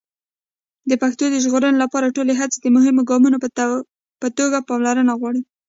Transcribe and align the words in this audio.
د 0.89 0.91
پښتو 1.01 1.25
د 1.29 1.35
ژغورنې 1.43 1.77
لپاره 1.83 2.13
ټولې 2.15 2.33
هڅې 2.39 2.57
د 2.61 2.67
مهمو 2.75 3.01
ګامونو 3.09 3.37
په 4.21 4.27
توګه 4.37 4.65
پاملرنه 4.69 5.13
غواړي. 5.19 5.41